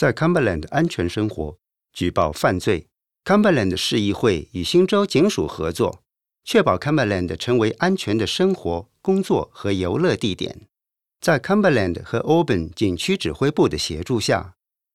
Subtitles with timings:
[0.00, 1.58] 在 Cumberland 安全生活
[1.92, 2.86] 举报犯罪。
[3.22, 6.00] Cumberland 市议会与新州警署合作，
[6.42, 10.62] 确保 Cumberland 成为安全的生活、工作和游乐地点。
[11.20, 14.54] 在 Cumberland 和 Auburn 景区指挥部的协助下，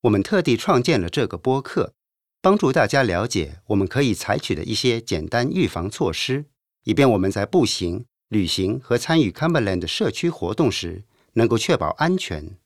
[0.00, 1.92] 我们特地创建了这个播客，
[2.40, 6.46] 帮助大家了解我们可以采取的一些简单预防措施，
[6.84, 11.04] 以便我们在步行、旅行和参与 Cumberland 社区活动时
[11.34, 12.56] 能够确保安全。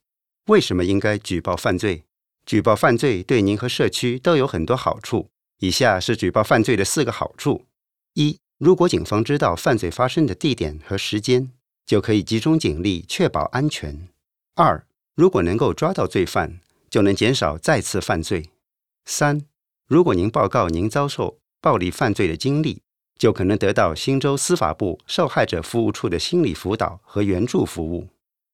[0.46, 2.04] 为什么应该举报犯罪？
[2.46, 5.28] 举报犯罪对您和社区都有很多好处。
[5.58, 7.66] 以下是举报犯罪的四个好处：
[8.14, 11.50] 一、如果警方知道犯罪发生的地点和时间，
[11.84, 14.08] 就可以集中警力确保安全；
[14.54, 18.44] 二、如果能够抓到罪犯，就能减少再次犯罪；
[19.04, 19.42] 三、
[19.86, 22.80] 如果您报告您遭受暴力犯罪的经历，
[23.18, 28.08] 就可能得到新州司法部受害者服务处的心理辅导和援助服务；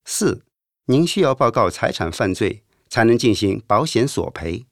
[0.04, 0.42] 四、
[0.86, 2.64] 您需要报告财产犯罪
[2.96, 4.64] 才能进行保险索赔。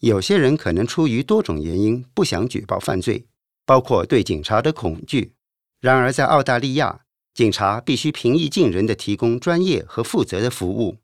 [0.00, 3.26] 有些人可能出于多种原因不想举报犯罪，
[3.66, 5.34] 包括对警察的恐惧。
[5.82, 7.00] 然而，在澳大利亚，
[7.34, 10.96] 警察必须平易近人地提供专业和负责的服务。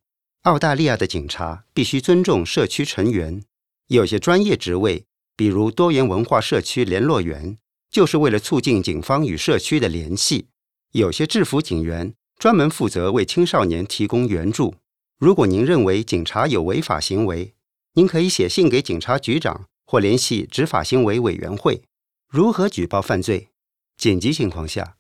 [0.45, 3.43] 澳大利亚的警察必须尊重社区成员。
[3.89, 5.05] 有些专业职位，
[5.37, 7.59] 比如多元文化社区联络员，
[7.91, 10.47] 就是为了促进警方与社区的联系。
[10.93, 14.75] 有些制服警员专门负责为青少年提供援助。
[15.23, 17.55] 如果您认为警察有违法行为，
[17.93, 21.85] 您可以写信给警察局长或联系执法行为委员会。
[22.29, 23.51] 如何举报犯罪？
[23.97, 24.97] 紧急情况下，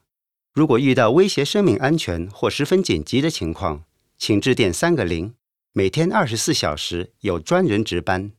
[0.54, 3.82] 如果遇到威胁生命安全或十分紧急的情况，
[4.16, 5.34] 请致电三个零，
[5.72, 8.30] 每天二十四小时有专人值班。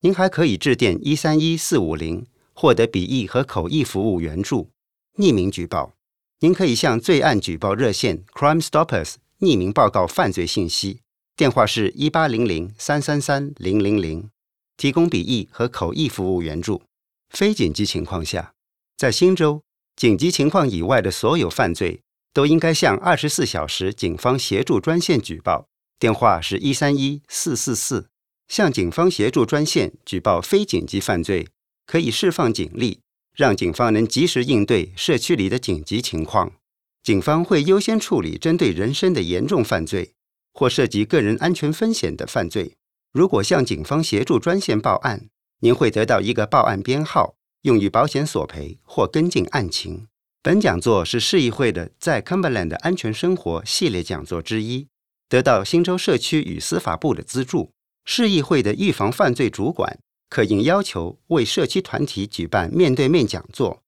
[0.00, 4.68] 您还可以致电一三一四五零，获得笔译和口译服务援助。
[5.16, 5.94] 匿名举报，
[6.40, 11.00] 您可以向罪案举报热线 Crime Stoppers 匿名报告犯罪信息。
[11.40, 14.28] 电话是一八零零三三三零零零，
[14.76, 16.82] 提供笔译和口译服务援助。
[17.30, 18.52] 非紧急情况下，
[18.98, 19.62] 在新州，
[19.96, 22.02] 紧急情况以外的所有犯罪
[22.34, 25.66] 都应该向二十四小时警方协助专线举报。
[25.98, 28.10] 电话是一三一四四四。
[28.46, 31.48] 向警方协助专线举报非紧急犯罪，
[31.86, 33.00] 可以释放警力，
[33.34, 36.52] 让警方能及时应对社区里的紧急情况。
[37.02, 40.12] 警方会优先处理针对人身的严重犯罪。
[40.52, 42.76] 或涉及个人安全风险的犯罪，
[43.12, 45.28] 如果向警方协助专线报案，
[45.60, 50.06] 您会得到一个报案编号，用于保险索赔或跟进案情。
[50.42, 54.88] 本讲座是市议会的在 Cumberland 的安全生活系列讲座之一，
[55.28, 57.72] 得到新州社区与司法部的资助。
[58.06, 59.98] 市议会的预防犯罪主管
[60.30, 63.82] 可应要求为社区团体举办面对面讲座。